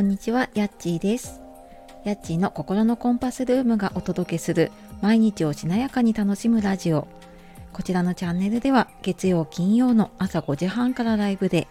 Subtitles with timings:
[0.00, 1.42] こんにちは、やっちーです。
[2.04, 7.06] やっちーの心のコンパスルームがお届けする毎日をしなやかに楽しむラジオ。
[7.74, 11.68] こちらのチャンネルでは月曜、金曜の朝5時半からライブで、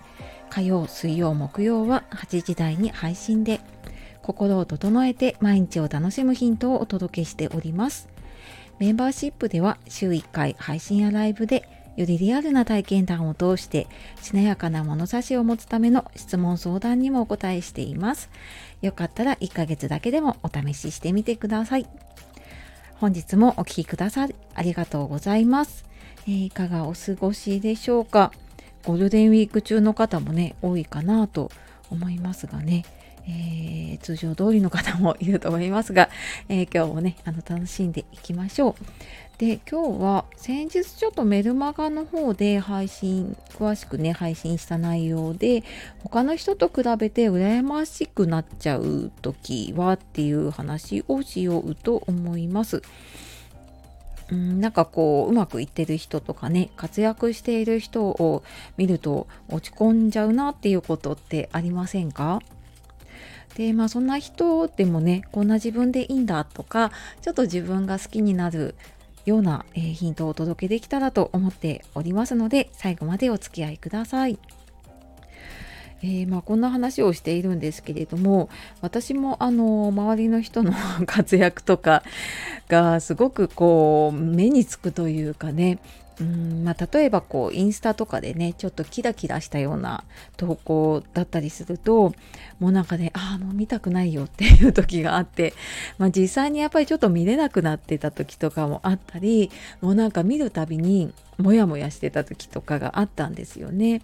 [0.52, 3.62] 火曜、水曜、木曜は8時台に配信で、
[4.22, 8.10] 心を整えて毎日を楽しむヒントをお届けしております。
[8.78, 11.68] メンバーシップでは週1回配信やライブで
[12.00, 13.88] よりリアルな体験談を通して
[14.22, 18.30] しなやかな物差しを持つための質問相談にもお答えしています。
[18.82, 21.86] よかったら1ヶ月だけでもお試ししてみてください。
[22.96, 25.84] 本日もお聴きくださりありがとうございます、
[26.26, 28.32] えーいかがお過ごしでしょうか？
[28.86, 31.52] ゴールデンウィーク中の方もね多いかなと
[31.92, 32.86] 思いますがね、
[33.28, 36.10] えー通常通りの方もいると思いますが、
[36.48, 38.76] えー今日もねあの楽しんでいきましょう。
[39.38, 45.64] で今日は先日ちょっとメルマガの方で配信詳しくね配信した内容で
[46.04, 52.82] 他の人と比べて羨ましくなっちゃう時はっていう話をしようと思います。
[54.32, 58.44] うん、なんかこううまくいってる人とかね活躍している人を
[58.78, 62.42] 見ると落ち込んじゃうなっていうことってありませんか？
[63.56, 68.76] でまあそんな人でもねこんな自分でいいんだとかちょっと自分が好きになる
[69.26, 74.40] ような、えヒントをお届けできたらと思っておりますので最後までお付き合いください。
[76.02, 80.72] えーまあ、こんな話をしているんですけれども私もあの周りの人の
[81.06, 82.04] 活躍とか
[82.70, 85.80] がすごくこう目につくというかね
[86.22, 90.04] うんまあ、例えばこうインスタとかでねちょっとキラキラしたような
[90.36, 92.14] 投稿だったりすると
[92.60, 95.54] もうなんかねああもう見たくないよっていう時があって、
[95.98, 99.50] まあ、実際にやっぱりちょっと見れなくなってた時とかもあったり
[99.82, 104.02] もうなんか見るたびにモヤモヤしてた時とかがあったんですよね。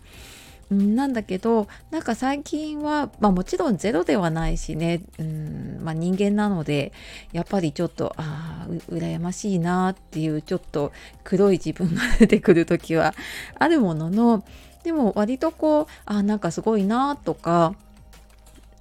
[0.72, 6.92] なんだけどなんか最近は、まあ、もちろんゼロではないしね、うんまあ、人間なので
[7.34, 10.92] やっぱりちょっとああ羨ましいなっていうちょっと
[11.24, 13.14] 黒い自分が出てくる時は
[13.60, 14.44] あるものの
[14.84, 17.76] でも割とこうあなんかすごいなとか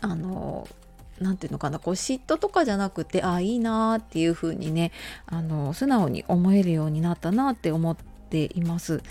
[0.00, 0.66] あの
[1.20, 4.90] なんていうのかなこう嫉妬とかじゃなくてああいいなっていう風にね
[5.26, 9.02] あの素直に思えるようになったなって思っています。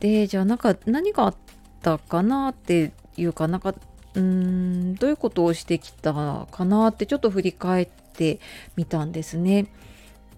[0.00, 1.34] でじゃあなんか何があっ
[1.82, 3.74] たかなっていうかなんか
[4.14, 8.40] うんどういうことをしてきたかなってちょっと振り返って
[8.76, 9.72] みたんですね。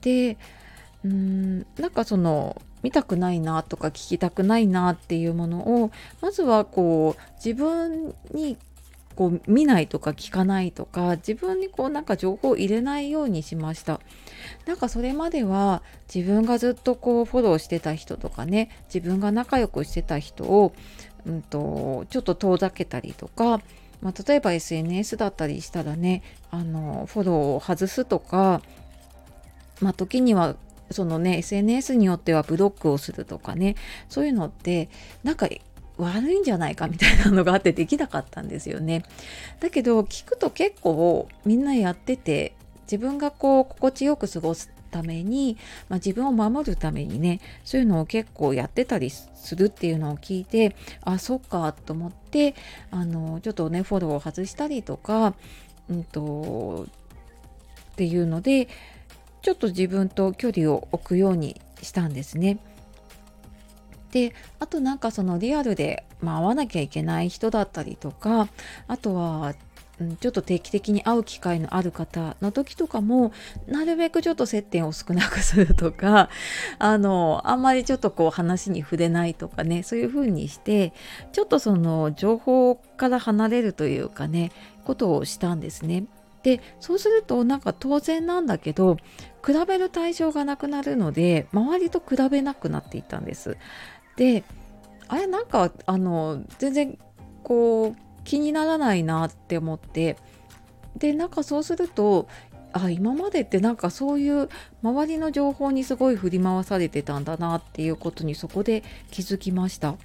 [0.03, 0.37] で
[1.05, 8.57] うんなんかその見たくないなとか聞きたくないなっていうものをまずはこう自分に
[9.15, 14.01] こう見ないとか聞かないとか自分にこうなんか情報を入れないようにしました
[14.67, 15.83] なんかそれまでは
[16.13, 20.73] 自分がずっとこうフォローしてた人とかね自分が仲良くしてた人を、
[21.27, 23.61] うん、とちょっと遠ざけたりとか、
[24.01, 28.61] まあ、例えば SNS だったりしたらねあのフォローを外すとか
[29.81, 30.57] まあ時には
[30.91, 33.77] そのね SNS によってはブロックをするとかね
[34.09, 34.89] そういうのって
[35.23, 35.49] なんか
[35.99, 39.05] 悪いんじゃないかみたいなのがあってできなかったんですよね。
[39.61, 42.55] だけど聞くと結構みんなやってて
[42.85, 45.57] 自分がこう心地よく過ごすために、
[45.89, 52.55] まあ、自分を守るためにねそういうのを結構やってたりするっていうのを聞いてあそっかと思って
[52.91, 55.35] あのちょっとねフォローを外したりとか、
[55.91, 56.87] うんと
[57.93, 58.69] っていうので
[59.43, 62.59] ちょっと自分と距離を置くようにしたんですね。
[64.13, 68.49] であとなんかそのリアルで、まあ、会わなきゃいけない人だったりとか
[68.87, 69.55] あとは
[70.03, 73.33] うんちょっと定期的に会う機会のある方の時とかも
[73.67, 76.29] なるべくちょっと接点を少なくするとか
[76.79, 80.93] あのあんまりちょっとこう話に触れないとかねそういう風にして
[81.33, 84.53] ちょっとその情報から離れるというかね
[84.85, 86.05] ことをしたんですね。
[86.43, 88.97] でそうするとなんか当然なんだけど
[89.47, 93.57] 比べる対象がなくなるので周りと比べなくなっていたんです。
[94.17, 94.43] で
[95.07, 96.99] あれなんかあの全然
[97.45, 100.17] こう気にならないなって思って
[100.97, 102.29] でなんかそうすると
[102.73, 104.49] あ今までってなんかそういう
[104.83, 109.97] 周りの情報にすごい振り回されてたんだなっていうことにそこで気づきました。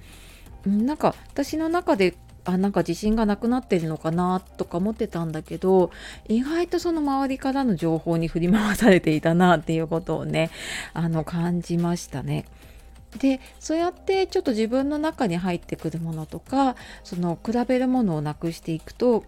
[0.66, 5.90] なんか私の中であなんか自信がなくなってるのかなとか思ってたんだけど
[6.28, 10.50] 意外とその周りからの情報に振り回されていたなっていうことをね
[10.94, 12.46] あの感じましたね。
[13.16, 19.24] でそうやってちょっと自分の中に入ってくるものとかその比べるものをなくしていくと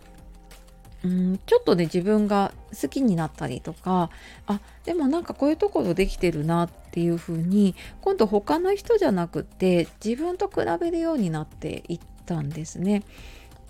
[1.02, 4.10] うんちょっとね自分が好きになったりとか
[4.46, 13.02] あでもなんかこういうところできてるなっていう風に今度他の人じゃなくって自分と比べるようになっていったんですね。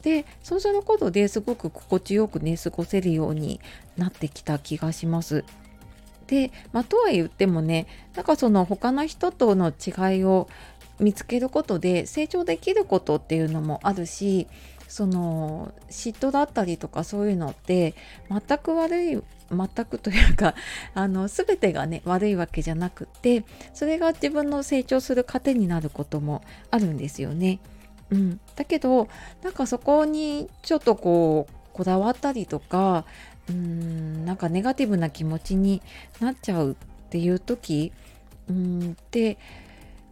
[0.03, 3.61] でそうすることですごく心地よくね過ごせるように
[3.99, 5.45] なってきた気がします。
[6.31, 10.49] で、まあ、とは言ってもねなんかその他の人との違いを
[11.01, 14.47] 見つけることで成長できることっていうのもあるし
[14.87, 17.95] その嫉妬だったりとかそういうのって
[18.29, 20.55] 全く悪い全くというか
[20.95, 23.45] あの全てがね悪いわけじゃなくって
[23.75, 27.59] それが自分の成長する糧になることもあるんですよね。
[28.11, 29.09] うん、だけど
[29.43, 33.05] なんかそこにちょっとこうこだわったりとか
[33.51, 35.83] うーんなんかネガティブな気持ちに
[36.21, 37.93] なっちゃうっていう時
[38.49, 39.39] うんで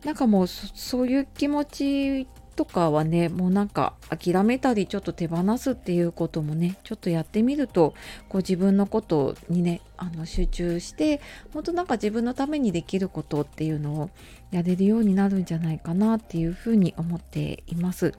[0.05, 7.94] なんかもうそういう気持ちとかはねもうなんか諦めたりちょっと手放すっていうこともねちょっとやってみると
[8.29, 11.20] こう自分のことにねあの集中して
[11.52, 14.11] 本当なんか自分のためにできることっていうのを
[14.50, 18.12] やれるようになるんじゃないかなっていうふうに思っています。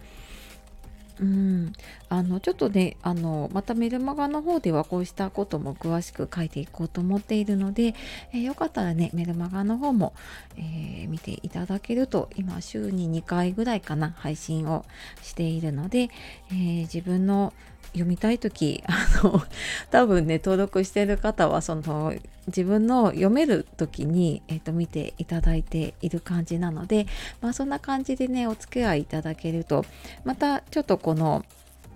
[1.19, 1.73] うん、
[2.07, 7.93] あのちょっとねあのまたメルマガの方ではこうしたことも詳しく書いていこうと思っているので、
[8.31, 10.13] えー、よかったらねメルマガの方も、
[10.57, 14.85] えー、見ていただけると今週に2回ぐらいかな配信を
[15.21, 16.09] しているので、
[16.51, 17.53] えー、自分の
[17.87, 19.41] 読みたい時あの
[19.89, 22.13] 多分ね登録してる方はその
[22.47, 27.07] 自分の読める時に、えーと、見ていただいている感じなので、
[27.41, 29.85] まあ、そんな感じでねお付き合いいただけると
[30.23, 31.45] またちょっとこの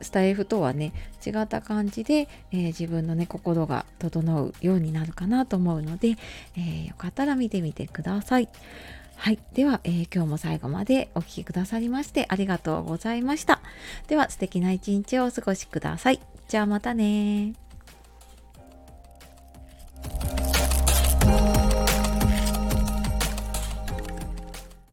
[0.02, 0.94] スタイフとはね
[1.26, 6.16] 違った感じで、えー、自分のね心が整うようになるかなと思うので、
[6.58, 8.50] えー、よかったら見てみてください。
[9.16, 9.40] はい。
[9.54, 13.62] では、えー、今日も最後までお聴きくださりましてありがとうございました。
[14.08, 16.20] では、素敵な一日をお過ごしください。
[16.50, 17.54] じゃあまたね